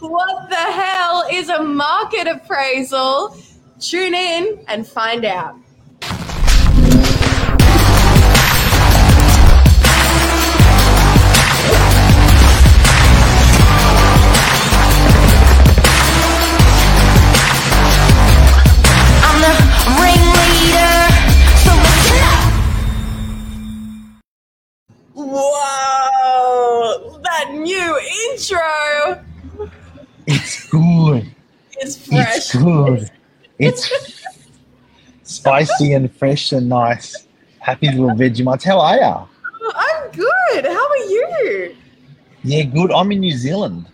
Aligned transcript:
What 0.00 0.50
the 0.50 0.56
hell 0.56 1.24
is 1.30 1.48
a 1.48 1.62
market 1.62 2.26
appraisal? 2.26 3.36
Tune 3.80 4.14
in 4.14 4.64
and 4.68 4.86
find 4.86 5.24
out. 5.24 5.56
New 27.64 27.98
intro 28.30 29.24
It's 30.26 30.68
good. 30.68 31.34
is 31.82 31.96
fresh. 32.06 32.36
It's 32.36 32.54
good. 32.54 33.10
It's 33.58 33.90
spicy 35.22 35.92
and 35.94 36.12
fresh 36.14 36.52
and 36.52 36.68
nice. 36.68 37.26
Happy 37.58 37.88
little 37.90 38.10
Vegemite. 38.10 38.62
How 38.62 38.78
are 38.80 38.96
ya? 38.98 39.26
I'm 39.74 40.10
good. 40.12 40.64
How 40.66 40.86
are 40.88 41.04
you? 41.16 41.74
Yeah, 42.42 42.62
good. 42.64 42.92
I'm 42.92 43.10
in 43.12 43.20
New 43.20 43.36
Zealand. 43.36 43.86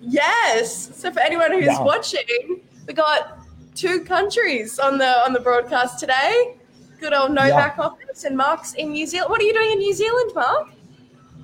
Yes. 0.00 0.90
So 0.94 1.10
for 1.10 1.20
anyone 1.20 1.50
who's 1.52 1.64
Yeah. 1.66 1.82
watching, 1.82 2.60
we 2.86 2.92
got 2.94 3.38
two 3.74 4.00
countries 4.04 4.78
on 4.78 4.98
the 4.98 5.24
on 5.24 5.32
the 5.32 5.40
broadcast 5.40 5.98
today. 5.98 6.54
Good 7.00 7.12
old 7.14 7.32
Novak 7.32 7.78
office 7.78 8.24
and 8.24 8.36
Mark's 8.36 8.74
in 8.74 8.92
New 8.92 9.06
Zealand. 9.06 9.30
What 9.30 9.40
are 9.40 9.44
you 9.44 9.52
doing 9.54 9.72
in 9.72 9.78
New 9.78 9.94
Zealand, 9.94 10.30
Mark? 10.34 10.68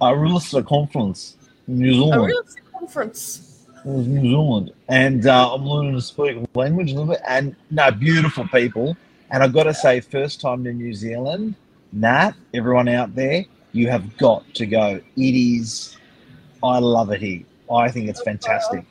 I 0.00 0.10
real 0.12 0.36
a 0.54 0.62
conference 0.62 1.36
New 1.66 1.90
A 1.90 1.94
Zealand. 1.94 2.26
real 2.26 2.40
estate 2.40 2.72
conference. 2.72 3.66
It 3.84 3.88
was 3.88 4.06
New 4.06 4.20
Zealand. 4.22 4.72
And 4.88 5.26
uh, 5.26 5.54
I'm 5.54 5.66
learning 5.66 5.94
to 5.94 6.00
speak 6.00 6.36
language 6.54 6.90
a 6.92 6.94
little 6.94 7.12
bit. 7.12 7.20
And 7.26 7.56
no, 7.70 7.90
beautiful 7.90 8.46
people. 8.48 8.96
And 9.30 9.42
I've 9.42 9.52
got 9.52 9.64
to 9.64 9.74
say, 9.74 10.00
first 10.00 10.40
time 10.40 10.62
to 10.64 10.72
New 10.72 10.94
Zealand, 10.94 11.54
Nat, 11.92 12.32
everyone 12.54 12.88
out 12.88 13.14
there, 13.14 13.44
you 13.72 13.88
have 13.88 14.16
got 14.18 14.44
to 14.54 14.66
go. 14.66 15.00
It 15.16 15.34
is, 15.34 15.96
I 16.62 16.78
love 16.78 17.10
it 17.10 17.20
here. 17.20 17.42
I 17.72 17.90
think 17.90 18.08
it's 18.08 18.22
fantastic. 18.22 18.84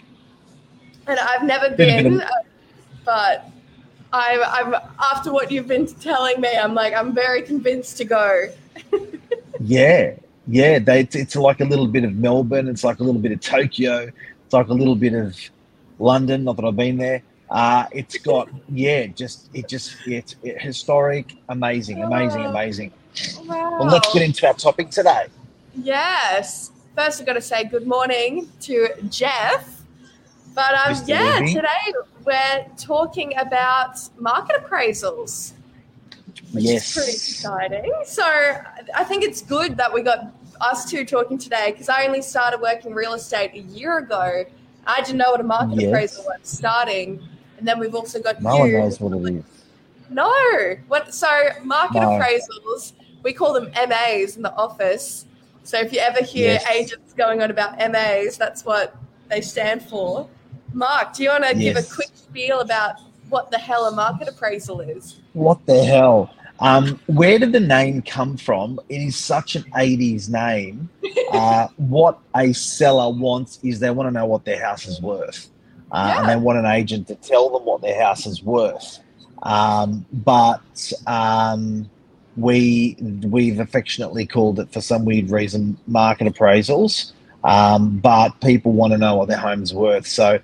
And 1.08 1.20
I've 1.20 1.44
never 1.44 1.70
Been 1.76 2.04
been, 2.04 2.22
uh, 2.22 2.30
but 3.06 3.50
I'm, 4.12 4.40
I'm 4.44 4.82
after 5.00 5.32
what 5.32 5.52
you've 5.52 5.68
been 5.68 5.86
telling 5.86 6.42
me, 6.42 6.56
I'm 6.56 6.74
like 6.74 6.94
I'm 6.94 7.14
very 7.14 7.42
convinced 7.44 7.98
to 7.98 8.06
go. 8.06 8.48
Yeah, 9.64 10.16
yeah. 10.48 10.80
They, 10.80 11.02
it's, 11.02 11.16
it's 11.16 11.36
like 11.36 11.62
a 11.62 11.66
little 11.66 11.88
bit 11.88 12.04
of 12.04 12.16
Melbourne. 12.16 12.68
It's 12.68 12.84
like 12.84 13.00
a 13.00 13.04
little 13.04 13.22
bit 13.22 13.32
of 13.32 13.42
Tokyo. 13.42 14.12
It's 14.46 14.54
like 14.54 14.68
a 14.68 14.74
little 14.74 14.96
bit 14.96 15.14
of 15.14 15.38
London. 16.00 16.44
Not 16.44 16.58
that 16.58 16.66
I've 16.66 16.76
been 16.76 16.98
there. 16.98 17.24
Uh, 17.50 17.86
it's 17.92 18.18
got 18.18 18.48
yeah, 18.70 19.08
just 19.08 19.50
it 19.54 19.68
just 19.68 19.98
it's 20.08 20.36
it, 20.42 20.62
historic, 20.62 21.36
amazing, 21.50 22.02
amazing, 22.02 22.46
amazing. 22.46 22.94
Wow. 23.44 23.80
Well, 23.80 23.88
let's 23.88 24.14
get 24.14 24.22
into 24.22 24.48
our 24.48 24.54
topic 24.54 24.90
today. 24.90 25.26
Yes. 25.76 26.72
First, 26.96 27.20
I've 27.20 27.26
got 27.26 27.34
to 27.34 27.42
say 27.42 27.66
good 27.66 27.86
morning 27.86 28.50
to 28.62 28.88
Jeff. 29.10 29.82
But 30.54 30.74
um, 30.74 30.94
Mr. 30.94 31.08
yeah, 31.08 31.40
Levy. 31.40 31.54
today 31.54 31.94
we're 32.26 32.66
talking 32.78 33.38
about 33.38 34.00
market 34.18 34.64
appraisals, 34.64 35.54
which 36.52 36.66
yes, 36.66 36.88
is 36.88 36.94
pretty 36.94 37.12
exciting. 37.12 37.92
So 38.06 38.24
I 38.24 39.04
think 39.04 39.24
it's 39.24 39.42
good 39.42 39.78
that 39.78 39.94
we 39.94 40.02
got 40.02 40.34
us 40.60 40.90
two 40.90 41.06
talking 41.06 41.38
today 41.38 41.72
because 41.72 41.90
I 41.90 42.06
only 42.06 42.22
started 42.22 42.62
working 42.62 42.94
real 42.94 43.14
estate 43.14 43.52
a 43.54 43.60
year 43.60 44.00
ago. 44.00 44.44
I 44.86 45.02
didn't 45.02 45.18
know 45.18 45.32
what 45.32 45.40
a 45.40 45.44
market 45.44 45.80
Yes. 45.80 45.88
appraisal 45.88 46.24
was 46.26 46.40
starting, 46.44 47.22
and 47.58 47.68
then 47.68 47.80
we've 47.80 47.96
also 47.96 48.22
got 48.22 48.42
no 48.42 48.56
you. 48.56 48.60
one 48.62 48.72
knows 48.72 49.00
what 49.00 49.14
it 49.14 49.36
is. 49.36 49.44
No. 50.10 50.76
What? 50.88 51.14
So 51.14 51.28
market 51.64 52.02
No. 52.02 52.10
appraisals, 52.10 52.94
we 53.24 53.34
call 53.34 53.54
them 53.54 53.72
MAs 53.88 54.36
in 54.36 54.42
the 54.42 54.54
office. 54.56 55.26
So 55.64 55.80
if 55.80 55.94
you 55.94 56.00
ever 56.00 56.24
hear 56.24 56.54
Yes. 56.54 56.68
agents 56.70 57.14
going 57.14 57.42
on 57.42 57.52
about 57.52 57.80
MAs, 57.80 58.38
that's 58.38 58.66
what 58.66 58.96
they 59.30 59.42
stand 59.42 59.84
for. 59.84 60.28
Mark, 60.74 61.14
do 61.14 61.24
you 61.24 61.30
want 61.30 61.46
to 61.46 61.54
give 61.56 61.78
a 61.78 61.84
quick 61.84 62.10
spiel 62.16 62.60
about 62.60 62.96
what 63.30 63.52
the 63.52 63.58
hell 63.58 63.86
a 63.86 63.92
market 63.92 64.28
appraisal 64.28 64.82
is? 64.82 65.18
What 65.34 65.66
the 65.66 65.84
hell? 65.84 66.30
Um, 66.62 67.00
where 67.08 67.40
did 67.40 67.52
the 67.54 67.60
name 67.60 68.04
come 68.04 68.38
from? 68.38 68.80
It 68.88 69.02
is 69.02 69.16
such 69.18 69.56
an 69.56 69.64
80s 69.76 70.30
name. 70.30 70.90
Uh, 71.32 71.70
what 71.78 72.20
a 72.36 72.52
seller 72.52 73.10
wants 73.10 73.58
is 73.64 73.80
they 73.80 73.90
want 73.90 74.06
to 74.06 74.12
know 74.12 74.26
what 74.26 74.44
their 74.44 74.62
house 74.62 74.86
is 74.86 75.02
worth. 75.02 75.50
Uh, 75.90 76.16
And 76.18 76.28
they 76.28 76.36
want 76.36 76.60
an 76.60 76.66
agent 76.66 77.08
to 77.08 77.16
tell 77.16 77.50
them 77.50 77.64
what 77.64 77.82
their 77.82 78.04
house 78.04 78.26
is 78.26 78.44
worth. 78.44 79.00
Um, 79.44 80.06
but 80.12 80.92
um, 81.08 81.90
we, 82.36 82.98
we've 83.24 83.62
affectionately 83.62 84.26
called 84.26 84.60
it, 84.60 84.74
for 84.74 84.82
some 84.82 85.06
weird 85.06 85.30
reason, 85.30 85.78
market 85.88 86.28
appraisals. 86.28 87.14
Um, 87.46 88.00
but 88.00 88.32
people 88.42 88.74
want 88.74 88.92
to 88.92 88.98
know 88.98 89.16
what 89.16 89.30
their 89.30 89.38
home's 89.38 89.74
worth. 89.74 90.06
So 90.08 90.38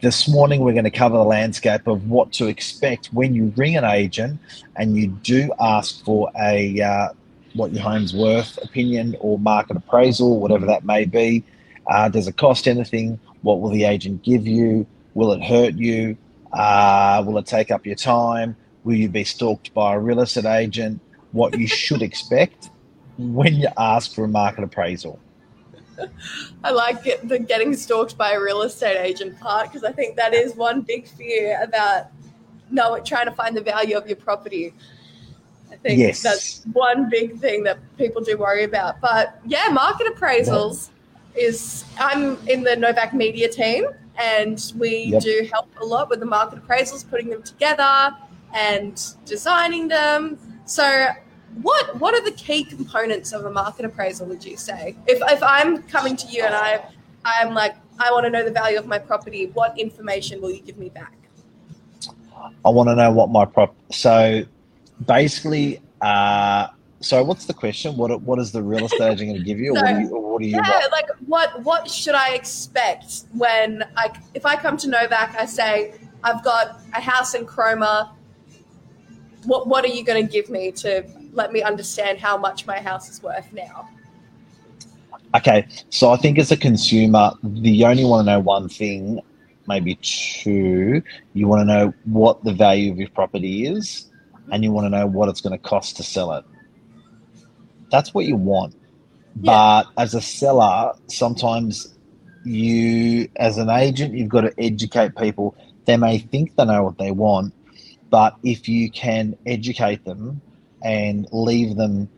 this 0.00 0.28
morning 0.28 0.60
we're 0.60 0.72
going 0.72 0.84
to 0.84 0.90
cover 0.90 1.16
the 1.16 1.24
landscape 1.24 1.86
of 1.86 2.08
what 2.08 2.32
to 2.32 2.46
expect 2.46 3.08
when 3.12 3.34
you 3.34 3.52
ring 3.56 3.76
an 3.76 3.84
agent 3.84 4.40
and 4.76 4.96
you 4.96 5.08
do 5.08 5.52
ask 5.60 6.04
for 6.04 6.30
a 6.40 6.80
uh, 6.80 7.08
what 7.54 7.72
your 7.72 7.82
home's 7.82 8.14
worth 8.14 8.58
opinion 8.62 9.16
or 9.20 9.38
market 9.38 9.76
appraisal, 9.76 10.40
whatever 10.40 10.66
that 10.66 10.84
may 10.84 11.04
be. 11.04 11.42
Uh, 11.86 12.08
does 12.08 12.28
it 12.28 12.36
cost 12.36 12.68
anything? 12.68 13.18
What 13.42 13.60
will 13.60 13.70
the 13.70 13.84
agent 13.84 14.22
give 14.22 14.46
you? 14.46 14.86
Will 15.14 15.32
it 15.32 15.42
hurt 15.42 15.74
you? 15.74 16.16
Uh, 16.52 17.22
will 17.26 17.38
it 17.38 17.46
take 17.46 17.70
up 17.70 17.86
your 17.86 17.96
time? 17.96 18.56
Will 18.84 18.94
you 18.94 19.08
be 19.08 19.24
stalked 19.24 19.74
by 19.74 19.94
a 19.94 19.98
real 19.98 20.20
estate 20.20 20.44
agent? 20.44 21.00
What 21.32 21.58
you 21.58 21.66
should 21.66 22.02
expect 22.10 22.70
when 23.18 23.56
you 23.56 23.68
ask 23.76 24.14
for 24.14 24.24
a 24.24 24.28
market 24.28 24.64
appraisal. 24.64 25.18
I 26.64 26.70
like 26.70 27.04
get, 27.04 27.28
the 27.28 27.38
getting 27.38 27.74
stalked 27.74 28.16
by 28.16 28.32
a 28.32 28.40
real 28.40 28.62
estate 28.62 28.98
agent 28.98 29.38
part 29.40 29.68
because 29.68 29.84
I 29.84 29.92
think 29.92 30.16
that 30.16 30.34
is 30.34 30.54
one 30.54 30.82
big 30.82 31.06
fear 31.08 31.60
about 31.62 32.06
no 32.70 32.98
trying 33.00 33.26
to 33.26 33.32
find 33.32 33.56
the 33.56 33.60
value 33.60 33.96
of 33.96 34.06
your 34.06 34.16
property. 34.16 34.72
I 35.72 35.76
think 35.76 35.98
Yes. 35.98 36.22
that's 36.22 36.62
one 36.72 37.08
big 37.08 37.38
thing 37.38 37.62
that 37.64 37.78
people 37.96 38.22
do 38.22 38.36
worry 38.36 38.64
about. 38.64 39.00
But 39.00 39.40
yeah, 39.46 39.68
market 39.72 40.06
appraisals 40.14 40.90
is 41.34 41.84
I'm 41.98 42.36
in 42.48 42.62
the 42.62 42.76
Novak 42.76 43.14
Media 43.14 43.48
team 43.48 43.86
and 44.18 44.72
we 44.76 45.10
Yep. 45.12 45.22
do 45.22 45.48
help 45.52 45.68
a 45.80 45.84
lot 45.84 46.10
with 46.10 46.20
the 46.20 46.26
market 46.26 46.64
appraisals, 46.66 47.08
putting 47.08 47.30
them 47.30 47.42
together 47.42 48.14
and 48.52 49.00
designing 49.24 49.88
them. 49.88 50.38
So 50.64 51.08
what 51.62 51.98
what 51.98 52.14
are 52.14 52.24
the 52.24 52.32
key 52.32 52.64
components 52.64 53.32
of 53.32 53.44
a 53.44 53.50
market 53.50 53.84
appraisal 53.84 54.26
would 54.26 54.44
you 54.44 54.56
say 54.56 54.96
if, 55.06 55.20
if 55.30 55.42
i'm 55.42 55.82
coming 55.84 56.16
to 56.16 56.26
you 56.28 56.44
and 56.44 56.54
i 56.54 56.80
i'm 57.24 57.54
like 57.54 57.74
i 57.98 58.10
want 58.12 58.24
to 58.24 58.30
know 58.30 58.44
the 58.44 58.50
value 58.50 58.78
of 58.78 58.86
my 58.86 58.98
property 58.98 59.46
what 59.46 59.76
information 59.78 60.40
will 60.40 60.50
you 60.50 60.60
give 60.60 60.78
me 60.78 60.88
back 60.88 61.14
I 62.64 62.70
want 62.70 62.88
to 62.88 62.94
know 62.94 63.10
what 63.12 63.30
my 63.30 63.44
prop. 63.44 63.74
So 63.90 64.44
basically, 65.06 65.80
uh, 66.00 66.68
so 67.00 67.22
what's 67.24 67.46
the 67.46 67.54
question? 67.54 67.96
What 67.96 68.20
what 68.22 68.38
is 68.38 68.52
the 68.52 68.62
real 68.62 68.84
estate 68.84 69.12
agent 69.12 69.30
going 69.30 69.38
to 69.38 69.44
give 69.44 69.58
you, 69.58 69.70
or 69.76 69.82
what 69.82 69.94
do 69.94 70.00
you, 70.00 70.10
or 70.10 70.32
what 70.32 70.40
do 70.40 70.46
you 70.46 70.56
yeah 70.56 70.68
want? 70.68 70.92
like 70.92 71.08
what 71.26 71.62
what 71.62 71.90
should 71.90 72.14
i 72.14 72.34
expect 72.34 73.24
when 73.32 73.84
i 73.96 74.10
if 74.34 74.44
i 74.44 74.54
come 74.54 74.76
to 74.76 74.88
novak 74.88 75.34
i 75.38 75.46
say 75.46 75.94
i've 76.24 76.42
got 76.44 76.80
a 76.94 77.00
house 77.00 77.34
in 77.34 77.46
chroma 77.46 78.10
what 79.44 79.66
what 79.66 79.84
are 79.84 79.88
you 79.88 80.04
going 80.04 80.24
to 80.24 80.30
give 80.30 80.50
me 80.50 80.70
to 80.70 81.02
let 81.32 81.52
me 81.52 81.62
understand 81.62 82.18
how 82.18 82.36
much 82.36 82.66
my 82.66 82.80
house 82.80 83.08
is 83.08 83.22
worth 83.22 83.52
now 83.52 83.88
Okay, 85.32 85.64
so 85.90 86.10
I 86.10 86.16
think 86.16 86.40
as 86.40 86.50
a 86.50 86.56
consumer, 86.56 87.30
you 87.54 87.86
only 87.86 88.04
want 88.04 88.26
to 88.26 88.32
know 88.32 88.40
one 88.40 88.68
thing, 88.68 89.20
maybe 89.68 89.94
two. 90.02 91.02
You 91.34 91.46
want 91.46 91.60
to 91.60 91.64
know 91.64 91.94
what 92.04 92.42
the 92.42 92.52
value 92.52 92.90
of 92.90 92.98
your 92.98 93.10
property 93.10 93.64
is, 93.66 94.10
and 94.50 94.64
you 94.64 94.72
want 94.72 94.86
to 94.86 94.90
know 94.90 95.06
what 95.06 95.28
it's 95.28 95.40
going 95.40 95.52
to 95.52 95.58
cost 95.58 95.96
to 95.98 96.02
sell 96.02 96.32
it. 96.32 96.44
That's 97.92 98.12
what 98.12 98.24
you 98.24 98.34
want. 98.34 98.74
Yeah. 99.40 99.82
But 99.84 100.02
as 100.02 100.14
a 100.14 100.20
seller, 100.20 100.94
sometimes 101.06 101.94
you, 102.44 103.28
as 103.36 103.56
an 103.56 103.70
agent, 103.70 104.14
you've 104.14 104.28
got 104.28 104.40
to 104.40 104.54
educate 104.58 105.14
people. 105.14 105.54
They 105.84 105.96
may 105.96 106.18
think 106.18 106.56
they 106.56 106.64
know 106.64 106.82
what 106.82 106.98
they 106.98 107.12
want, 107.12 107.54
but 108.10 108.34
if 108.42 108.68
you 108.68 108.90
can 108.90 109.36
educate 109.46 110.04
them 110.04 110.40
and 110.82 111.26
leave 111.32 111.76
them 111.76 112.08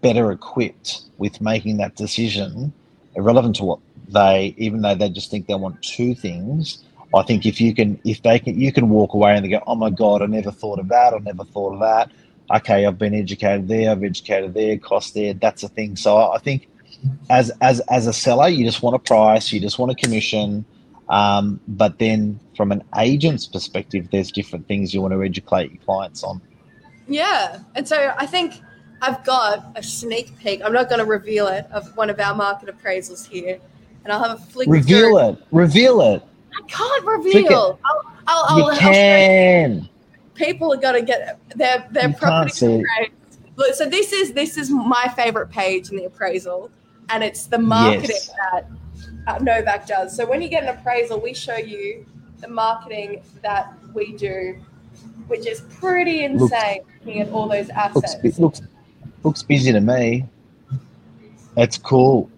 better 0.00 0.30
equipped 0.32 1.02
with 1.18 1.40
making 1.40 1.78
that 1.78 1.96
decision, 1.96 2.72
irrelevant 3.14 3.56
to 3.56 3.64
what 3.64 3.78
they, 4.08 4.54
even 4.58 4.82
though 4.82 4.94
they 4.94 5.08
just 5.08 5.30
think 5.30 5.46
they 5.46 5.54
want 5.54 5.82
two 5.82 6.14
things. 6.14 6.84
I 7.14 7.22
think 7.22 7.44
if 7.44 7.60
you 7.60 7.74
can, 7.74 8.00
if 8.04 8.22
they 8.22 8.38
can, 8.38 8.58
you 8.58 8.72
can 8.72 8.88
walk 8.88 9.12
away 9.12 9.34
and 9.34 9.44
they 9.44 9.50
go, 9.50 9.62
"Oh 9.66 9.74
my 9.74 9.90
god, 9.90 10.22
I 10.22 10.26
never 10.26 10.50
thought 10.50 10.78
of 10.78 10.88
that. 10.88 11.12
I 11.12 11.18
never 11.18 11.44
thought 11.44 11.74
of 11.74 11.80
that." 11.80 12.10
Okay, 12.54 12.86
I've 12.86 12.98
been 12.98 13.14
educated 13.14 13.68
there. 13.68 13.90
I've 13.90 14.02
educated 14.02 14.54
there. 14.54 14.78
Cost 14.78 15.14
there. 15.14 15.34
That's 15.34 15.62
a 15.62 15.68
thing. 15.68 15.96
So 15.96 16.16
I 16.16 16.38
think 16.38 16.68
as 17.30 17.50
as 17.60 17.80
as 17.90 18.06
a 18.06 18.12
seller, 18.12 18.48
you 18.48 18.64
just 18.64 18.82
want 18.82 18.96
a 18.96 18.98
price, 18.98 19.52
you 19.52 19.60
just 19.60 19.78
want 19.78 19.92
a 19.92 19.94
commission. 19.94 20.64
Um, 21.08 21.60
but 21.68 21.98
then, 21.98 22.40
from 22.56 22.72
an 22.72 22.82
agent's 22.96 23.46
perspective, 23.46 24.08
there's 24.10 24.32
different 24.32 24.66
things 24.66 24.94
you 24.94 25.02
want 25.02 25.12
to 25.12 25.22
educate 25.22 25.70
your 25.72 25.82
clients 25.82 26.22
on. 26.24 26.40
Yeah. 27.08 27.60
And 27.74 27.86
so 27.86 28.14
I 28.16 28.26
think 28.26 28.54
I've 29.00 29.24
got 29.24 29.72
a 29.76 29.82
sneak 29.82 30.38
peek. 30.38 30.62
I'm 30.64 30.72
not 30.72 30.88
going 30.88 31.00
to 31.00 31.04
reveal 31.04 31.48
it 31.48 31.66
of 31.72 31.96
one 31.96 32.10
of 32.10 32.18
our 32.20 32.34
market 32.34 32.68
appraisals 32.76 33.26
here. 33.26 33.58
And 34.04 34.12
I'll 34.12 34.22
have 34.22 34.38
a 34.40 34.42
flick 34.42 34.68
Reveal 34.68 35.18
through. 35.18 35.28
it. 35.30 35.38
Reveal 35.52 36.00
it. 36.14 36.22
I 36.56 36.66
can't 36.66 37.04
reveal. 37.04 37.78
I'll, 37.84 38.02
I'll, 38.26 38.44
I'll, 38.48 38.58
You 38.58 38.64
I'll 38.64 38.78
can. 38.78 39.88
people 40.34 40.72
are 40.72 40.76
going 40.76 40.94
to 40.94 41.02
get 41.06 41.38
their 41.56 41.86
their 41.90 42.08
You 42.08 42.14
property 42.14 42.50
can't 42.50 42.52
see 42.52 42.66
appraised. 42.80 43.12
Look, 43.56 43.74
so 43.74 43.88
this 43.88 44.12
is 44.12 44.32
this 44.32 44.56
is 44.56 44.70
my 44.70 45.12
favorite 45.16 45.50
page 45.50 45.90
in 45.90 45.96
the 45.96 46.04
appraisal, 46.04 46.70
and 47.10 47.22
it's 47.22 47.46
the 47.46 47.58
marketing 47.58 48.10
Yes. 48.10 48.30
that 48.52 48.66
uh, 49.28 49.38
Novak 49.38 49.86
does. 49.86 50.16
So 50.16 50.26
when 50.28 50.42
you 50.42 50.48
get 50.48 50.62
an 50.64 50.70
appraisal, 50.70 51.20
we 51.20 51.32
show 51.34 51.56
you 51.56 52.04
the 52.40 52.48
marketing 52.48 53.22
that 53.42 53.72
we 53.94 54.16
do, 54.16 54.58
which 55.28 55.46
is 55.46 55.60
pretty 55.78 56.28
Looks- 56.28 56.52
insane. 56.52 56.80
looking 57.04 57.20
at 57.22 57.30
all 57.30 57.48
those 57.48 57.68
assets. 57.70 58.14
bu- 58.16 58.32
looks 58.38 58.62
looks 59.24 59.42
busy 59.42 59.72
to 59.72 59.80
me. 59.80 60.24
That's 61.54 61.78
cool. 61.78 62.28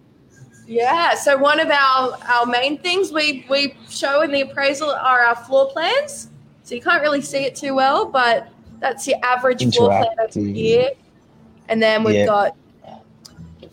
Yeah. 0.66 1.14
So 1.14 1.36
one 1.36 1.60
of 1.60 1.70
our 1.70 2.18
our 2.34 2.46
main 2.46 2.78
things 2.78 3.12
we 3.12 3.44
we 3.50 3.74
show 3.88 4.22
in 4.22 4.30
the 4.32 4.42
appraisal 4.42 4.90
are 4.90 5.20
our 5.20 5.36
floor 5.36 5.70
plans. 5.70 6.28
So 6.64 6.74
you 6.74 6.80
can't 6.80 7.02
really 7.02 7.20
see 7.20 7.44
it 7.44 7.54
too 7.54 7.74
well, 7.74 8.06
but 8.06 8.48
that's 8.80 9.06
your 9.06 9.18
average 9.22 9.62
floor 9.76 9.88
plan 9.90 10.06
over 10.18 10.40
here. 10.40 10.90
And 11.68 11.82
then 11.82 12.02
we've 12.04 12.14
Yeah. 12.16 12.26
got 12.26 12.56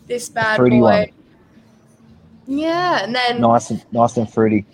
this 0.06 0.28
bad 0.28 0.58
boy. 0.58 0.78
one. 0.80 1.06
Yeah, 2.46 3.04
and 3.04 3.14
then 3.14 3.40
Nice 3.40 3.70
and 3.70 3.84
nice 3.92 4.16
and 4.16 4.30
fruity. 4.30 4.66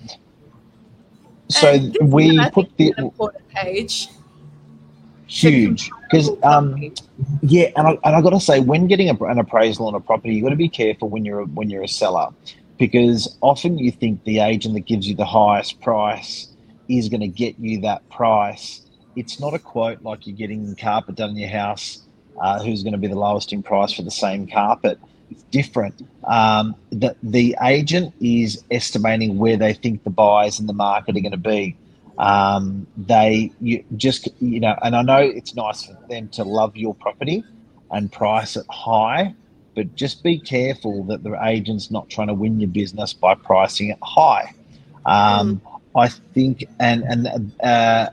So 1.48 1.68
and 1.68 1.96
we 2.02 2.38
put 2.50 2.76
the 2.76 2.92
important 2.98 3.46
page. 3.48 4.08
Huge 5.28 5.90
because 6.10 6.30
um 6.42 6.90
yeah, 7.42 7.70
and 7.76 7.86
I, 7.86 7.90
and 8.04 8.16
I 8.16 8.20
got 8.20 8.30
to 8.30 8.40
say, 8.40 8.60
when 8.60 8.86
getting 8.86 9.10
a, 9.10 9.24
an 9.24 9.38
appraisal 9.38 9.86
on 9.86 9.94
a 9.94 10.00
property, 10.00 10.34
you 10.34 10.42
got 10.42 10.50
to 10.50 10.56
be 10.56 10.68
careful 10.68 11.08
when 11.08 11.24
you're 11.24 11.40
a, 11.40 11.44
when 11.46 11.68
you're 11.70 11.82
a 11.82 11.88
seller, 11.88 12.28
because 12.78 13.36
often 13.40 13.78
you 13.78 13.90
think 13.90 14.22
the 14.24 14.40
agent 14.40 14.74
that 14.74 14.86
gives 14.86 15.08
you 15.08 15.14
the 15.14 15.24
highest 15.24 15.80
price 15.80 16.48
is 16.88 17.08
going 17.08 17.20
to 17.20 17.28
get 17.28 17.58
you 17.58 17.80
that 17.80 18.08
price. 18.08 18.82
It's 19.16 19.40
not 19.40 19.52
a 19.52 19.58
quote 19.58 20.02
like 20.02 20.26
you're 20.26 20.36
getting 20.36 20.74
carpet 20.76 21.16
done 21.16 21.30
in 21.30 21.36
your 21.36 21.50
house. 21.50 22.02
Uh, 22.40 22.62
who's 22.62 22.84
going 22.84 22.92
to 22.92 22.98
be 22.98 23.08
the 23.08 23.18
lowest 23.18 23.52
in 23.52 23.64
price 23.64 23.92
for 23.92 24.02
the 24.02 24.12
same 24.12 24.46
carpet? 24.46 24.98
It's 25.30 25.42
different. 25.44 26.00
Um, 26.24 26.76
the 26.90 27.16
the 27.22 27.56
agent 27.62 28.14
is 28.20 28.62
estimating 28.70 29.38
where 29.38 29.56
they 29.56 29.72
think 29.74 30.04
the 30.04 30.10
buyers 30.10 30.60
in 30.60 30.66
the 30.66 30.72
market 30.72 31.16
are 31.16 31.20
going 31.20 31.32
to 31.32 31.36
be 31.36 31.76
um, 32.18 32.86
they 32.96 33.52
you 33.60 33.84
just 33.96 34.28
you 34.40 34.60
know 34.60 34.76
and 34.82 34.94
i 34.96 35.02
know 35.02 35.18
it's 35.18 35.54
nice 35.54 35.84
for 35.84 35.96
them 36.08 36.28
to 36.28 36.42
love 36.42 36.76
your 36.76 36.94
property 36.96 37.44
and 37.92 38.10
price 38.12 38.56
it 38.56 38.66
high 38.70 39.34
but 39.76 39.94
just 39.94 40.24
be 40.24 40.38
careful 40.38 41.04
that 41.04 41.22
the 41.22 41.38
agent's 41.44 41.90
not 41.90 42.08
trying 42.08 42.26
to 42.26 42.34
win 42.34 42.58
your 42.58 42.68
business 42.68 43.12
by 43.12 43.32
pricing 43.32 43.90
it 43.90 43.98
high. 44.02 44.52
Um, 45.06 45.62
i 45.96 46.08
think 46.08 46.64
and 46.80 47.04
and 47.04 47.52
uh, 47.62 48.10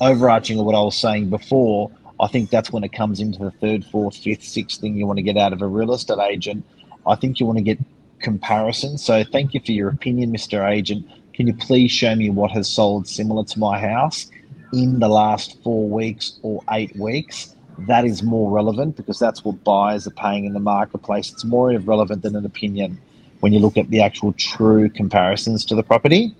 overarching 0.00 0.58
of 0.60 0.66
what 0.66 0.74
i 0.74 0.80
was 0.80 0.96
saying 0.96 1.30
before 1.30 1.90
i 2.20 2.26
think 2.26 2.50
that's 2.50 2.70
when 2.70 2.84
it 2.84 2.92
comes 2.92 3.20
into 3.20 3.38
the 3.38 3.50
third 3.52 3.84
fourth 3.86 4.16
fifth 4.16 4.44
sixth 4.44 4.80
thing 4.80 4.96
you 4.96 5.06
want 5.06 5.16
to 5.16 5.22
get 5.22 5.38
out 5.38 5.52
of 5.54 5.62
a 5.62 5.66
real 5.66 5.94
estate 5.94 6.18
agent. 6.30 6.64
I 7.06 7.14
think 7.14 7.40
you 7.40 7.46
want 7.46 7.58
to 7.58 7.64
get 7.64 7.78
comparison. 8.18 8.98
So 8.98 9.22
thank 9.24 9.54
you 9.54 9.60
for 9.64 9.72
your 9.72 9.88
opinion 9.88 10.30
mr 10.32 10.68
agent 10.70 11.06
can 11.36 11.46
you 11.46 11.52
please 11.52 11.92
show 11.92 12.14
me 12.16 12.30
what 12.30 12.50
has 12.52 12.66
sold 12.66 13.06
similar 13.06 13.44
to 13.44 13.58
my 13.58 13.78
house 13.78 14.30
in 14.72 15.00
the 15.00 15.08
last 15.08 15.62
four 15.62 15.86
weeks 15.86 16.38
or 16.40 16.62
eight 16.70 16.96
weeks? 16.96 17.54
That 17.80 18.06
is 18.06 18.22
more 18.22 18.50
relevant 18.50 18.96
because 18.96 19.18
that's 19.18 19.44
what 19.44 19.62
buyers 19.62 20.06
are 20.06 20.12
paying 20.12 20.46
in 20.46 20.54
the 20.54 20.60
marketplace. 20.60 21.30
It's 21.30 21.44
more 21.44 21.78
relevant 21.78 22.22
than 22.22 22.36
an 22.36 22.46
opinion 22.46 22.98
when 23.40 23.52
you 23.52 23.58
look 23.58 23.76
at 23.76 23.90
the 23.90 24.00
actual 24.00 24.32
true 24.32 24.88
comparisons 24.88 25.66
to 25.66 25.74
the 25.74 25.82
property. 25.82 26.34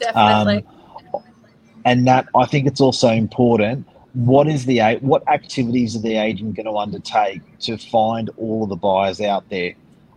Definitely. 0.00 0.66
Um, 1.14 1.22
and 1.84 2.08
that 2.08 2.26
I 2.34 2.44
think 2.46 2.66
it's 2.66 2.80
also 2.80 3.10
important. 3.10 3.86
What 4.14 4.48
is 4.48 4.66
the 4.66 4.80
what 5.00 5.22
activities 5.28 5.94
are 5.94 6.00
the 6.00 6.16
agent 6.16 6.56
going 6.56 6.66
to 6.66 6.76
undertake 6.76 7.42
to 7.60 7.78
find 7.78 8.30
all 8.36 8.64
of 8.64 8.68
the 8.68 8.76
buyers 8.76 9.20
out 9.20 9.48
there? 9.48 9.74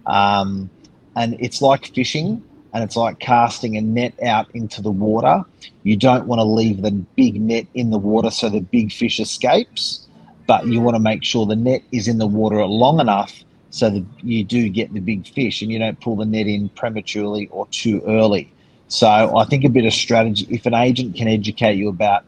Um, 0.08 0.72
and 1.16 1.36
it's 1.40 1.62
like 1.62 1.94
fishing, 1.94 2.44
and 2.78 2.84
it's 2.84 2.96
like 2.96 3.18
casting 3.18 3.76
a 3.76 3.82
net 3.82 4.14
out 4.22 4.48
into 4.54 4.84
the 4.84 4.92
water. 4.92 5.44
You 5.82 5.98
don't 5.98 6.28
want 6.28 6.38
to 6.38 6.44
leave 6.44 6.84
the 6.84 6.92
big 6.92 7.42
net 7.42 7.66
in 7.74 7.90
the 7.90 7.98
water 7.98 8.30
so 8.30 8.50
the 8.50 8.60
big 8.60 8.92
fish 8.92 9.20
escapes, 9.20 10.08
but 10.46 10.68
you 10.68 10.80
want 10.80 10.94
to 10.94 11.00
make 11.00 11.24
sure 11.24 11.48
the 11.48 11.56
net 11.56 11.82
is 11.92 12.08
in 12.08 12.20
the 12.20 12.28
water 12.28 12.64
long 12.68 13.00
enough 13.00 13.34
so 13.72 13.90
that 13.90 14.06
you 14.22 14.44
do 14.44 14.70
get 14.70 14.94
the 14.94 15.00
big 15.00 15.28
fish, 15.28 15.64
and 15.64 15.72
you 15.72 15.80
don't 15.80 16.00
pull 16.02 16.18
the 16.18 16.26
net 16.26 16.46
in 16.46 16.70
prematurely 16.70 17.48
or 17.48 17.66
too 17.72 18.04
early. 18.06 18.54
So 18.90 19.08
I 19.08 19.44
think 19.46 19.66
a 19.66 19.70
bit 19.70 19.86
of 19.86 19.94
strategy, 19.94 20.46
if 20.52 20.68
an 20.68 20.76
agent 20.76 21.16
can 21.16 21.28
educate 21.28 21.78
you 21.78 21.90
about 21.90 22.26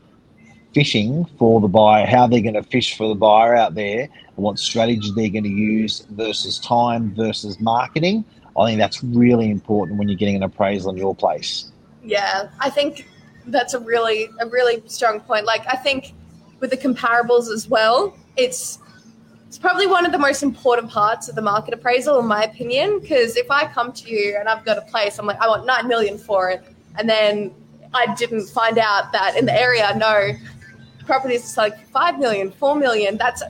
fishing 0.74 1.26
for 1.38 1.60
the 1.62 1.68
buyer, 1.68 2.06
how 2.06 2.28
they're 2.28 2.42
going 2.42 2.54
to 2.54 2.64
fish 2.64 2.96
for 2.96 3.08
the 3.08 3.16
buyer 3.16 3.56
out 3.56 3.76
there, 3.76 4.08
what 4.36 4.60
strategy 4.60 5.12
they're 5.16 5.30
going 5.30 5.44
to 5.44 5.50
use 5.50 6.06
versus 6.12 6.60
time 6.60 7.14
versus 7.16 7.60
marketing, 7.60 8.24
I 8.58 8.66
think 8.68 8.80
that's 8.80 9.04
really 9.04 9.50
important 9.50 9.98
when 9.98 10.10
you're 10.10 10.18
getting 10.18 10.36
an 10.36 10.44
appraisal 10.44 10.90
on 10.90 10.98
your 10.98 11.16
place. 11.16 11.72
Yeah, 12.04 12.50
I 12.60 12.70
think 12.70 13.08
that's 13.48 13.74
a 13.74 13.80
really 13.80 14.30
a 14.42 14.48
really 14.48 14.84
strong 14.88 15.20
point. 15.22 15.46
Like 15.46 15.66
I 15.68 15.76
think 15.76 16.14
with 16.60 16.70
the 16.70 16.78
comparables 16.78 17.52
as 17.52 17.68
well, 17.68 18.18
it's 18.36 18.80
it's 19.48 19.58
probably 19.58 19.88
one 19.88 20.06
of 20.06 20.12
the 20.12 20.18
most 20.18 20.44
important 20.44 20.92
parts 20.92 21.28
of 21.28 21.36
the 21.36 21.42
market 21.42 21.74
appraisal, 21.74 22.20
in 22.20 22.28
my 22.28 22.44
opinion. 22.44 23.00
Because 23.00 23.36
if 23.38 23.50
I 23.50 23.66
come 23.66 23.92
to 23.94 24.10
you 24.10 24.36
and 24.40 24.48
I've 24.48 24.66
got 24.66 24.78
a 24.78 24.82
place, 24.82 25.18
I'm 25.18 25.26
like, 25.26 25.40
I 25.40 25.48
want 25.48 25.66
nine 25.66 25.88
million 25.88 26.18
for 26.18 26.50
it, 26.50 26.64
and 26.98 27.10
then 27.10 27.54
I 27.94 28.14
didn't 28.16 28.48
find 28.48 28.78
out 28.78 29.12
that 29.14 29.36
in 29.38 29.46
the 29.46 29.60
area, 29.60 29.96
no 29.96 30.34
properties 31.10 31.44
is 31.44 31.58
like 31.58 31.76
five 31.90 32.20
million, 32.20 32.52
four 32.52 32.76
million. 32.76 33.18
That's 33.18 33.42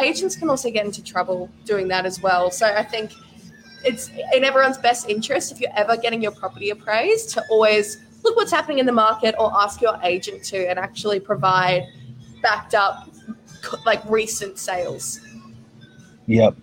agents 0.00 0.34
can 0.34 0.50
also 0.50 0.70
get 0.70 0.84
into 0.84 1.02
trouble 1.02 1.48
doing 1.64 1.86
that 1.88 2.04
as 2.04 2.20
well. 2.20 2.50
So 2.50 2.66
I 2.66 2.82
think 2.82 3.12
it's 3.84 4.10
in 4.34 4.42
everyone's 4.42 4.78
best 4.78 5.08
interest 5.08 5.52
if 5.52 5.60
you're 5.60 5.76
ever 5.76 5.96
getting 5.96 6.20
your 6.20 6.32
property 6.32 6.70
appraised 6.70 7.30
to 7.30 7.44
always 7.50 7.98
look 8.24 8.34
what's 8.34 8.50
happening 8.50 8.80
in 8.80 8.86
the 8.86 8.98
market 9.06 9.36
or 9.38 9.52
ask 9.54 9.80
your 9.80 9.96
agent 10.02 10.42
to 10.46 10.68
and 10.68 10.76
actually 10.78 11.20
provide 11.20 11.86
backed 12.42 12.74
up 12.74 13.08
like 13.86 14.02
recent 14.10 14.58
sales. 14.58 15.20
Yep. 16.26 16.56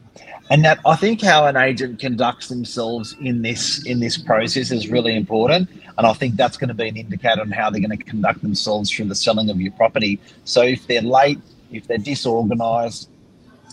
And 0.50 0.66
that 0.66 0.80
I 0.86 0.98
think 0.98 1.22
how 1.22 1.48
an 1.48 1.56
agent 1.56 2.00
conducts 2.00 2.50
themselves 2.50 3.16
in 3.22 3.42
this 3.42 3.86
in 3.86 4.02
this 4.02 4.18
process 4.18 4.70
is 4.72 4.90
really 4.90 5.16
important. 5.16 5.70
And 5.98 6.08
I 6.08 6.14
think 6.14 6.36
that's 6.36 6.58
going 6.58 6.70
to 6.70 6.74
be 6.74 6.88
an 6.88 6.98
indicator 6.98 7.42
on 7.42 7.52
how 7.52 7.70
they're 7.70 7.82
going 7.82 7.98
to 7.98 8.04
conduct 8.04 8.42
themselves 8.42 8.90
through 8.90 9.06
the 9.06 9.16
selling 9.16 9.50
of 9.50 9.60
your 9.60 9.72
property. 9.74 10.20
So 10.46 10.62
if 10.62 10.88
they're 10.88 11.02
late, 11.02 11.40
if 11.72 11.88
they're 11.88 11.98
disorganized, 11.98 13.10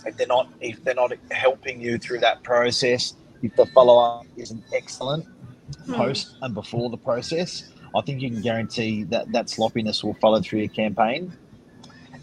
if 0.05 0.17
they're 0.17 0.27
not 0.27 0.49
if 0.61 0.83
they're 0.83 0.95
not 0.95 1.11
helping 1.31 1.81
you 1.81 1.97
through 1.97 2.19
that 2.19 2.43
process, 2.43 3.15
if 3.41 3.55
the 3.55 3.65
follow 3.67 3.99
up 3.99 4.25
isn't 4.37 4.63
excellent 4.73 5.25
post 5.87 6.35
and 6.41 6.53
before 6.53 6.89
the 6.89 6.97
process, 6.97 7.69
I 7.95 8.01
think 8.01 8.21
you 8.21 8.29
can 8.29 8.41
guarantee 8.41 9.03
that 9.05 9.31
that 9.31 9.49
sloppiness 9.49 10.03
will 10.03 10.15
follow 10.15 10.41
through 10.41 10.59
your 10.59 10.69
campaign. 10.69 11.31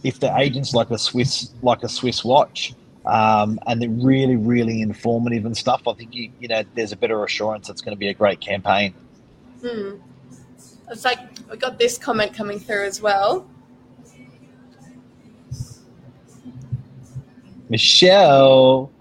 If 0.03 0.21
the 0.21 0.37
agent's 0.37 0.75
like 0.75 0.91
a 0.91 0.99
Swiss 0.99 1.53
like 1.63 1.83
a 1.83 1.89
Swiss 1.89 2.25
watch, 2.25 2.75
um, 3.05 3.59
and 3.67 3.81
they're 3.81 3.89
really 3.89 4.37
really 4.37 4.83
informative 4.83 5.47
and 5.47 5.57
stuff, 5.57 5.87
I 5.87 5.93
think 5.95 6.15
you 6.15 6.31
you 6.41 6.49
know 6.49 6.63
there's 6.75 6.93
a 6.93 6.97
better 6.97 7.23
assurance 7.25 7.69
it's 7.69 7.81
going 7.81 7.95
to 7.95 7.99
be 7.99 8.09
a 8.09 8.15
great 8.15 8.41
campaign. 8.41 8.95
Hmm. 9.61 9.97
It's 10.91 11.05
like 11.05 11.19
we 11.51 11.57
got 11.57 11.79
this 11.79 11.99
comment 11.99 12.35
coming 12.35 12.59
through 12.59 12.85
as 12.85 13.01
well. 13.01 13.49
Michelle, 17.69 18.93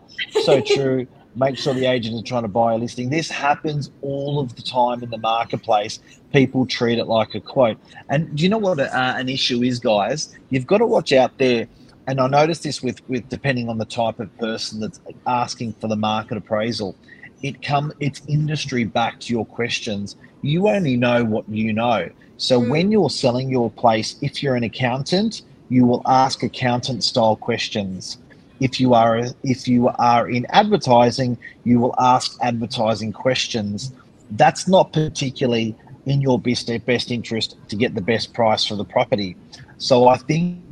so 0.43 0.61
true. 0.61 1.07
Make 1.37 1.57
sure 1.57 1.73
the 1.73 1.85
agent 1.85 2.15
is 2.15 2.23
trying 2.23 2.43
to 2.43 2.47
buy 2.47 2.73
a 2.73 2.77
listing. 2.77 3.09
This 3.09 3.29
happens 3.29 3.91
all 4.01 4.39
of 4.39 4.55
the 4.55 4.61
time 4.61 5.03
in 5.03 5.09
the 5.09 5.17
marketplace. 5.17 5.99
People 6.31 6.65
treat 6.65 6.97
it 6.97 7.05
like 7.05 7.35
a 7.35 7.41
quote. 7.41 7.77
And 8.09 8.33
do 8.37 8.43
you 8.43 8.49
know 8.49 8.57
what 8.57 8.79
uh, 8.79 8.89
an 8.93 9.27
issue 9.27 9.61
is, 9.61 9.77
guys? 9.77 10.33
You've 10.49 10.65
got 10.65 10.77
to 10.77 10.85
watch 10.85 11.11
out 11.11 11.37
there. 11.37 11.67
And 12.07 12.21
I 12.21 12.27
noticed 12.27 12.63
this 12.63 12.81
with, 12.81 13.01
with 13.09 13.27
depending 13.27 13.67
on 13.67 13.77
the 13.77 13.85
type 13.85 14.21
of 14.21 14.35
person 14.37 14.79
that's 14.79 15.01
asking 15.27 15.73
for 15.73 15.89
the 15.89 15.97
market 15.97 16.37
appraisal. 16.37 16.95
It 17.43 17.61
come 17.61 17.91
it's 17.99 18.21
industry 18.27 18.85
back 18.85 19.19
to 19.21 19.33
your 19.33 19.45
questions. 19.45 20.15
You 20.45 20.67
only 20.69 20.95
know 20.97 21.23
what 21.23 21.45
you 21.49 21.73
know. 21.73 22.09
So 22.37 22.59
Mm. 22.61 22.69
when 22.69 22.91
you're 22.91 23.09
selling 23.09 23.49
your 23.49 23.69
place, 23.71 24.15
if 24.21 24.43
you're 24.43 24.55
an 24.55 24.63
accountant, 24.63 25.41
you 25.69 25.85
will 25.85 26.03
ask 26.05 26.43
accountant 26.43 27.03
style 27.03 27.35
questions 27.35 28.17
if 28.59 28.79
you 28.79 28.93
are 28.93 29.23
if 29.43 29.67
you 29.67 29.89
are 29.99 30.29
in 30.29 30.45
advertising, 30.49 31.37
you 31.63 31.79
will 31.79 31.95
ask 31.99 32.37
advertising 32.41 33.11
questions. 33.11 33.91
That's 34.31 34.67
not 34.67 34.93
particularly 34.93 35.75
in 36.05 36.21
your 36.21 36.39
best 36.39 36.69
best 36.85 37.11
interest 37.11 37.57
to 37.69 37.75
get 37.75 37.95
the 37.95 38.01
best 38.01 38.33
price 38.33 38.65
for 38.65 38.75
the 38.75 38.85
property. 38.85 39.35
So 39.77 40.07
I 40.07 40.17
think 40.17 40.63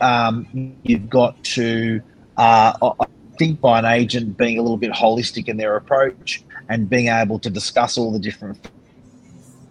um, 0.00 0.46
you've 0.82 1.10
got 1.10 1.42
to. 1.56 2.00
Uh, 2.36 2.72
I 3.00 3.06
think 3.38 3.60
by 3.60 3.78
an 3.78 3.84
agent 3.84 4.36
being 4.36 4.58
a 4.58 4.62
little 4.62 4.76
bit 4.76 4.92
holistic 4.92 5.48
in 5.48 5.56
their 5.56 5.76
approach 5.76 6.42
and 6.68 6.88
being 6.88 7.08
able 7.08 7.38
to 7.40 7.50
discuss 7.50 7.98
all 7.98 8.12
the 8.12 8.18
different 8.18 8.62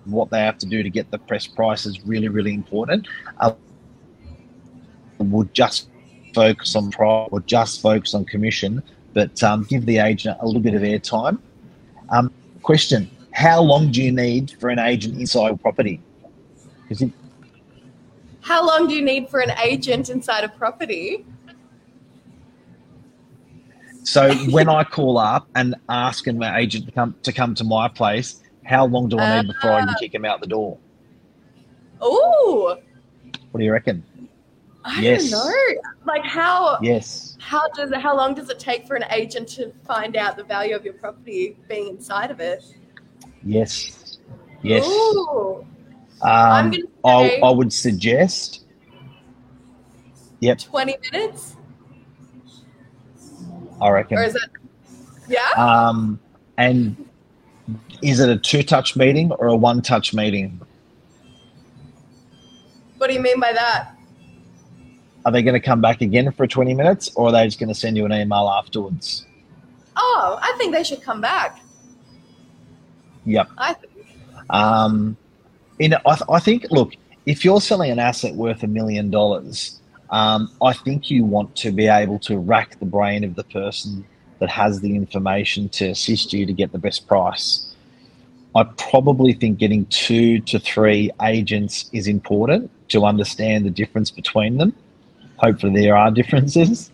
what 0.05 0.29
they 0.29 0.39
have 0.39 0.57
to 0.59 0.65
do 0.65 0.83
to 0.83 0.89
get 0.89 1.09
the 1.11 1.17
press 1.17 1.47
price 1.47 1.85
is 1.85 2.05
really 2.05 2.27
really 2.27 2.53
important. 2.53 3.07
Uh, 3.39 3.53
would 5.19 5.53
just 5.53 5.87
focus 6.33 6.75
on 6.75 6.91
price 6.91 7.29
or 7.31 7.39
just 7.41 7.81
focus 7.81 8.13
on 8.13 8.25
commission, 8.25 8.83
but 9.13 9.41
um, 9.43 9.63
give 9.69 9.85
the 9.85 9.99
agent 9.99 10.37
a 10.41 10.45
little 10.45 10.61
bit 10.61 10.73
of 10.73 10.81
airtime. 10.81 11.37
Um, 12.09 12.33
question: 12.61 13.09
How 13.31 13.61
long 13.61 13.91
do 13.91 14.01
you 14.01 14.11
need 14.11 14.51
for 14.59 14.69
an 14.69 14.79
agent 14.79 15.19
inside 15.19 15.51
a 15.51 15.57
property? 15.57 16.01
Is 16.89 17.01
it 17.01 17.11
How 18.41 18.65
long 18.65 18.87
do 18.87 18.95
you 18.95 19.01
need 19.01 19.29
for 19.29 19.39
an 19.39 19.51
agent 19.63 20.09
inside 20.09 20.43
a 20.43 20.49
property? 20.49 21.25
So 24.03 24.33
when 24.51 24.67
I 24.67 24.83
call 24.83 25.17
up 25.17 25.47
and 25.55 25.75
ask 25.87 26.27
an 26.27 26.43
agent 26.43 26.87
to 26.87 26.91
come 26.91 27.15
to 27.23 27.31
come 27.31 27.55
to 27.55 27.63
my 27.63 27.87
place, 27.87 28.42
how 28.63 28.85
long 28.85 29.09
do 29.09 29.19
I 29.19 29.41
need 29.41 29.47
before 29.47 29.71
I 29.71 29.85
can 29.85 29.95
kick 29.99 30.13
him 30.13 30.25
out 30.25 30.41
the 30.41 30.47
door? 30.47 30.77
Oh, 32.01 32.77
What 33.51 33.59
do 33.59 33.65
you 33.65 33.71
reckon? 33.71 34.03
I 34.85 34.99
Yes. 35.01 35.29
don't 35.29 35.47
know. 35.47 35.81
Like 36.05 36.23
how 36.25 36.77
Yes. 36.81 37.37
how 37.39 37.67
does 37.69 37.91
it, 37.91 37.99
how 38.01 38.15
long 38.17 38.33
does 38.33 38.49
it 38.49 38.59
take 38.59 38.85
for 38.87 38.95
an 38.95 39.05
agent 39.11 39.47
to 39.49 39.71
find 39.85 40.17
out 40.17 40.35
the 40.37 40.43
value 40.43 40.75
of 40.75 40.83
your 40.83 40.95
property 40.95 41.55
being 41.69 41.87
inside 41.87 42.31
of 42.31 42.39
it? 42.39 42.63
Yes. 43.43 44.17
Yes. 44.61 44.85
Ooh, 44.87 45.65
I'm 46.21 46.65
Um, 46.65 46.71
gonna 46.71 46.83
I, 47.05 47.29
say- 47.29 47.41
I 47.41 47.49
would 47.49 47.71
suggest. 47.73 48.61
Yep, 50.39 50.59
twenty 50.59 50.97
minutes, 51.11 51.55
I 53.81 53.89
reckon. 53.89 54.17
or 54.17 54.23
is 54.23 54.35
it? 54.35 54.41
Yeah. 55.29 55.39
Um, 55.55 56.19
and 56.57 56.97
is 58.01 58.19
it 58.19 58.29
a 58.29 58.37
two-touch 58.37 58.95
meeting 58.95 59.31
or 59.31 59.47
a 59.47 59.55
one-touch 59.55 60.13
meeting? 60.13 60.59
What 62.97 63.07
do 63.07 63.13
you 63.13 63.21
mean 63.21 63.39
by 63.39 63.53
that? 63.53 63.95
Are 65.25 65.31
they 65.31 65.41
going 65.41 65.53
to 65.53 65.59
come 65.59 65.81
back 65.81 66.01
again 66.01 66.31
for 66.31 66.45
20 66.45 66.73
minutes, 66.73 67.11
or 67.15 67.29
are 67.29 67.31
they 67.31 67.45
just 67.45 67.59
going 67.59 67.69
to 67.69 67.75
send 67.75 67.95
you 67.95 68.05
an 68.05 68.13
email 68.13 68.49
afterwards? 68.49 69.25
Oh, 69.95 70.37
I 70.41 70.53
think 70.57 70.73
they 70.73 70.83
should 70.83 71.01
come 71.01 71.21
back. 71.21 71.61
Yep. 73.25 73.49
I 73.57 73.73
think. 73.73 73.93
Um, 74.49 75.15
in, 75.79 75.93
I, 75.93 76.15
th- 76.15 76.29
I 76.29 76.39
think, 76.39 76.67
look, 76.71 76.93
if 77.25 77.45
you're 77.45 77.61
selling 77.61 77.91
an 77.91 77.99
asset 77.99 78.35
worth 78.35 78.63
a 78.63 78.67
million 78.67 79.09
dollars, 79.09 79.79
um, 80.09 80.51
I 80.61 80.73
think 80.73 81.09
you 81.09 81.23
want 81.23 81.55
to 81.57 81.71
be 81.71 81.87
able 81.87 82.19
to 82.19 82.37
rack 82.37 82.79
the 82.79 82.85
brain 82.85 83.23
of 83.23 83.35
the 83.35 83.43
person 83.45 84.05
that 84.43 84.49
has 84.49 84.81
the 84.81 84.93
information 84.93 85.69
to 85.69 85.85
assist 85.87 86.33
you 86.33 86.45
to 86.45 86.51
get 86.51 86.73
the 86.73 86.77
best 86.77 87.07
price. 87.07 87.73
I 88.53 88.65
probably 88.65 89.31
think 89.31 89.57
getting 89.57 89.85
two 89.85 90.39
to 90.41 90.59
three 90.59 91.11
agents 91.21 91.89
is 91.93 92.07
important 92.07 92.69
to 92.89 93.05
understand 93.05 93.65
the 93.65 93.69
difference 93.69 94.11
between 94.11 94.57
them. 94.57 94.75
Hopefully, 95.37 95.81
there 95.81 95.95
are 95.95 96.11
differences. 96.11 96.91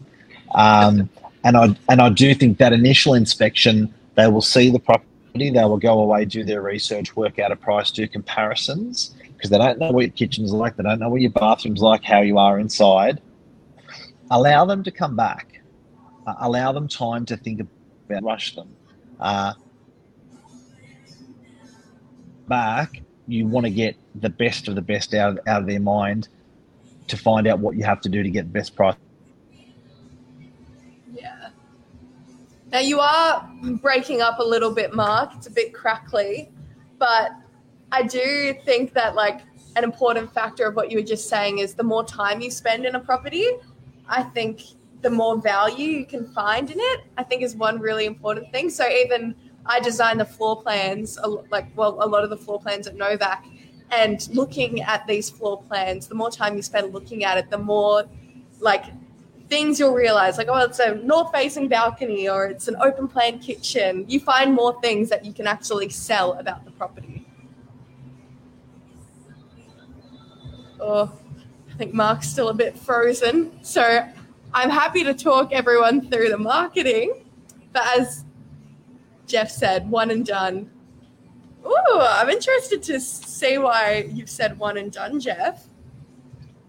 Um, 0.54 1.10
and 1.44 1.58
I 1.58 1.76
and 1.90 2.02
I 2.02 2.10
do 2.10 2.36
think 2.36 2.60
that 2.60 2.72
initial 2.72 3.16
inspection, 3.16 3.92
they 4.14 4.28
will 4.28 4.44
see 4.44 4.70
the 4.70 4.78
property, 4.78 5.50
they 5.50 5.66
will 5.66 5.80
go 5.80 6.00
away, 6.00 6.26
do 6.26 6.44
their 6.44 6.62
research, 6.62 7.16
work 7.16 7.40
out 7.40 7.52
a 7.52 7.56
price, 7.56 7.90
do 7.90 8.08
comparisons 8.08 9.16
because 9.34 9.50
they 9.50 9.58
don't 9.58 9.80
know 9.80 9.92
what 9.92 10.02
your 10.02 10.12
kitchen's 10.12 10.54
like, 10.54 10.76
they 10.76 10.84
don't 10.84 11.00
know 11.00 11.10
what 11.10 11.22
your 11.22 11.32
bathroom's 11.32 11.82
like, 11.82 12.04
how 12.04 12.22
you 12.22 12.38
are 12.38 12.60
inside. 12.60 13.20
Allow 14.30 14.66
them 14.66 14.84
to 14.84 14.92
come 14.92 15.16
back. 15.16 15.49
Uh, 16.30 16.36
allow 16.42 16.72
them 16.72 16.88
time 16.88 17.26
to 17.26 17.36
think 17.36 17.60
about, 17.60 18.24
rush 18.24 18.54
them. 18.56 18.70
Uh, 19.20 19.54
back, 22.48 23.02
you 23.28 23.48
want 23.48 23.66
to 23.66 23.72
get 23.72 23.96
the 24.16 24.30
best 24.30 24.68
of 24.68 24.76
the 24.76 24.82
best 24.82 25.16
out 25.16 25.32
of, 25.32 25.40
out 25.48 25.62
of 25.62 25.68
their 25.68 25.80
mind 25.80 26.28
to 27.08 27.18
find 27.18 27.48
out 27.48 27.58
what 27.60 27.76
you 27.76 27.84
have 27.84 28.00
to 28.02 28.10
do 28.10 28.22
to 28.22 28.30
get 28.30 28.44
the 28.44 28.52
best 28.52 28.76
price. 28.76 28.96
Yeah. 31.16 31.50
Now 32.72 32.80
you 32.80 33.00
are 33.00 33.50
breaking 33.82 34.22
up 34.22 34.38
a 34.38 34.44
little 34.44 34.72
bit, 34.72 34.94
Mark. 34.94 35.32
It's 35.36 35.48
a 35.48 35.52
bit 35.52 35.74
crackly, 35.74 36.52
but 37.00 37.32
I 37.92 38.04
do 38.04 38.54
think 38.66 38.94
that 38.94 39.16
like 39.16 39.42
an 39.76 39.84
important 39.84 40.32
factor 40.32 40.68
of 40.68 40.76
what 40.76 40.92
you 40.92 41.00
were 41.00 41.06
just 41.06 41.28
saying 41.28 41.58
is 41.58 41.74
the 41.74 41.84
more 41.84 42.04
time 42.04 42.40
you 42.40 42.52
spend 42.52 42.86
in 42.86 42.94
a 42.94 43.00
property, 43.00 43.48
I 44.08 44.22
think 44.22 44.62
the 45.02 45.10
more 45.10 45.38
value 45.38 45.90
you 45.90 46.06
can 46.06 46.26
find 46.28 46.70
in 46.70 46.78
it. 46.80 47.02
I 47.18 47.24
think 47.24 47.42
is 47.42 47.56
one 47.56 47.80
really 47.80 48.06
important 48.06 48.52
thing. 48.52 48.70
So 48.70 48.88
even 48.88 49.36
I 49.66 49.80
designed 49.80 50.20
the 50.20 50.26
floor 50.26 50.62
plans, 50.62 51.18
like 51.52 51.66
well, 51.76 51.98
a 52.02 52.08
lot 52.08 52.24
of 52.24 52.30
the 52.30 52.38
floor 52.38 52.60
plans 52.60 52.88
at 52.88 52.96
Novak, 52.96 53.46
and 53.92 54.28
looking 54.34 54.82
at 54.82 55.06
these 55.08 55.30
floor 55.30 55.62
plans, 55.64 56.08
the 56.08 56.16
more 56.16 56.32
time 56.32 56.56
you 56.56 56.62
spend 56.62 56.94
looking 56.94 57.24
at 57.24 57.38
it, 57.38 57.50
the 57.50 57.58
more 57.58 58.06
like 58.60 58.86
things 59.50 59.80
you'll 59.80 59.94
realize 59.94 60.38
like 60.38 60.48
oh 60.48 60.58
it's 60.58 60.80
a 60.80 60.96
north 60.96 61.32
facing 61.32 61.68
balcony 61.68 62.30
or 62.30 62.46
it's 62.46 62.68
an 62.68 62.76
open 62.82 63.08
plan 63.08 63.40
kitchen 63.40 64.06
you 64.08 64.20
find 64.20 64.54
more 64.54 64.80
things 64.80 65.10
that 65.10 65.26
you 65.26 65.34
can 65.34 65.48
actually 65.48 65.90
sell 65.90 66.34
about 66.34 66.64
the 66.66 66.72
property 66.72 67.26
oh 70.80 71.12
i 71.72 71.78
think 71.78 71.94
mark's 71.94 72.30
still 72.30 72.50
a 72.50 72.54
bit 72.54 72.78
frozen 72.78 73.52
so 73.64 74.08
i'm 74.54 74.70
happy 74.70 75.04
to 75.04 75.14
talk 75.14 75.52
everyone 75.52 76.10
through 76.10 76.30
the 76.30 76.38
marketing 76.38 77.26
but 77.74 77.84
as 78.00 78.26
jeff 79.28 79.50
said 79.50 79.90
one 79.90 80.12
and 80.12 80.26
done 80.26 80.70
Ooh, 81.66 82.00
i'm 82.00 82.30
interested 82.30 82.82
to 82.84 83.00
see 83.00 83.58
why 83.58 84.10
you've 84.12 84.30
said 84.30 84.58
one 84.58 84.78
and 84.78 84.92
done 84.92 85.20
jeff 85.20 85.68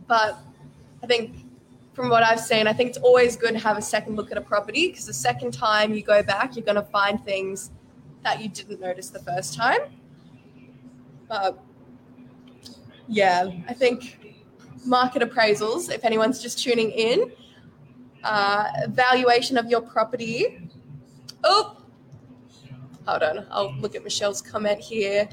but 0.06 0.38
i 1.02 1.06
think 1.06 1.44
from 2.00 2.08
what 2.08 2.22
I've 2.22 2.40
seen, 2.40 2.66
I 2.66 2.72
think 2.72 2.88
it's 2.88 2.98
always 2.98 3.36
good 3.36 3.52
to 3.52 3.58
have 3.58 3.76
a 3.76 3.82
second 3.82 4.16
look 4.16 4.30
at 4.30 4.38
a 4.38 4.40
property 4.40 4.88
because 4.88 5.04
the 5.04 5.12
second 5.12 5.52
time 5.52 5.92
you 5.92 6.02
go 6.02 6.22
back, 6.22 6.56
you're 6.56 6.64
going 6.64 6.76
to 6.76 6.82
find 6.82 7.22
things 7.24 7.70
that 8.22 8.40
you 8.40 8.48
didn't 8.48 8.80
notice 8.80 9.10
the 9.10 9.18
first 9.20 9.54
time. 9.54 9.80
But 11.28 11.62
yeah, 13.06 13.50
I 13.68 13.74
think 13.74 14.34
market 14.86 15.22
appraisals, 15.22 15.92
if 15.92 16.04
anyone's 16.04 16.40
just 16.40 16.58
tuning 16.58 16.90
in, 16.90 17.32
uh, 18.24 18.68
valuation 18.88 19.56
of 19.56 19.66
your 19.66 19.80
property. 19.80 20.68
Oh, 21.44 21.76
hold 23.06 23.22
on. 23.22 23.46
I'll 23.50 23.74
look 23.76 23.94
at 23.94 24.04
Michelle's 24.04 24.42
comment 24.42 24.80
here. 24.80 25.28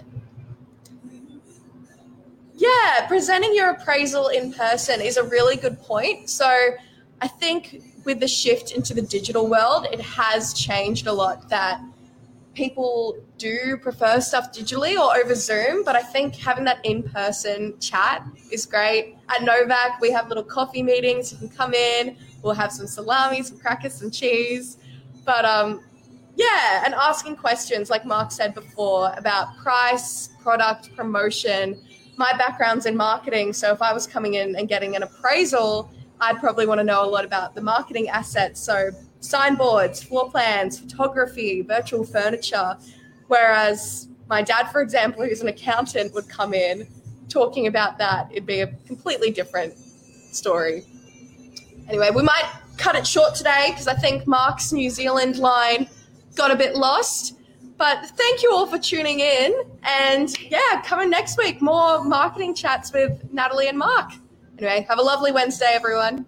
Yeah, 2.55 3.05
presenting 3.07 3.53
your 3.53 3.69
appraisal 3.69 4.29
in 4.29 4.51
person 4.51 4.99
is 4.99 5.17
a 5.17 5.23
really 5.23 5.57
good 5.57 5.79
point. 5.79 6.29
So 6.29 6.47
I 7.21 7.27
think 7.27 7.83
with 8.03 8.19
the 8.19 8.27
shift 8.27 8.71
into 8.71 8.93
the 8.93 9.01
digital 9.01 9.47
world, 9.47 9.85
it 9.91 10.01
has 10.01 10.53
changed 10.53 11.05
a 11.07 11.13
lot 11.13 11.49
that 11.49 11.81
people 12.57 13.15
do 13.37 13.77
prefer 13.77 14.19
stuff 14.19 14.51
digitally 14.51 14.99
or 14.99 15.15
over 15.15 15.35
Zoom, 15.35 15.83
but 15.83 15.95
I 15.95 16.01
think 16.01 16.35
having 16.35 16.65
that 16.65 16.83
in 16.83 17.03
person 17.03 17.79
chat 17.79 18.25
is 18.51 18.65
great. 18.65 19.15
At 19.29 19.43
Novak, 19.43 20.01
we 20.01 20.09
have 20.11 20.27
little 20.27 20.43
coffee 20.43 20.81
meetings. 20.81 21.31
You 21.31 21.37
can 21.37 21.49
come 21.49 21.75
in, 21.75 22.17
we'll 22.41 22.53
have 22.53 22.71
some 22.71 22.87
salami, 22.87 23.43
some 23.43 23.57
crackers, 23.59 23.93
some 23.93 24.11
cheese. 24.11 24.77
But 25.25 25.45
um, 25.45 25.81
yeah, 26.35 26.83
and 26.85 26.93
asking 26.93 27.35
questions, 27.35 27.89
like 27.89 28.05
Mark 28.05 28.31
said 28.31 28.53
before, 28.53 29.11
about 29.17 29.57
price, 29.57 30.29
product, 30.41 30.95
promotion. 30.95 31.81
My 32.15 32.31
background's 32.37 32.85
in 32.85 32.95
marketing, 32.95 33.53
so 33.53 33.71
if 33.71 33.81
I 33.81 33.93
was 33.93 34.07
coming 34.07 34.35
in 34.35 34.55
and 34.55 34.67
getting 34.67 34.95
an 34.95 35.03
appraisal, 35.03 35.91
I'd 36.19 36.39
probably 36.39 36.65
want 36.65 36.79
to 36.79 36.83
know 36.83 37.03
a 37.03 37.09
lot 37.09 37.25
about 37.25 37.53
the 37.53 37.61
marketing 37.61 38.09
assets. 38.09 38.59
So 38.59 38.91
signboards, 39.19 40.01
floor 40.01 40.29
plans, 40.29 40.79
photography, 40.79 41.61
virtual 41.61 42.03
furniture. 42.03 42.77
Whereas 43.27 44.07
my 44.29 44.41
dad, 44.41 44.65
for 44.71 44.81
example, 44.81 45.23
who's 45.23 45.41
an 45.41 45.47
accountant, 45.47 46.13
would 46.13 46.29
come 46.29 46.53
in 46.53 46.87
talking 47.29 47.67
about 47.67 47.97
that. 47.97 48.29
It'd 48.31 48.45
be 48.45 48.61
a 48.61 48.67
completely 48.85 49.31
different 49.31 49.75
story. 50.31 50.85
Anyway, 51.87 52.09
we 52.11 52.21
might 52.21 52.43
cut 52.77 52.95
it 52.95 53.07
short 53.07 53.35
today 53.35 53.67
because 53.69 53.87
I 53.87 53.93
think 53.93 54.27
Mark's 54.27 54.71
New 54.73 54.89
Zealand 54.89 55.37
line 55.37 55.87
got 56.35 56.51
a 56.51 56.55
bit 56.55 56.75
lost. 56.75 57.35
But 57.77 58.05
thank 58.05 58.43
you 58.43 58.51
all 58.51 58.67
for 58.67 58.77
tuning 58.77 59.19
in. 59.19 59.53
And 59.83 60.35
yeah, 60.51 60.81
coming 60.83 61.09
next 61.09 61.37
week, 61.37 61.61
more 61.61 62.03
marketing 62.03 62.55
chats 62.55 62.91
with 62.91 63.31
Natalie 63.31 63.67
and 63.67 63.77
Mark. 63.77 64.11
Anyway, 64.57 64.85
have 64.89 64.99
a 64.99 65.03
lovely 65.03 65.31
Wednesday, 65.31 65.71
everyone. 65.73 66.25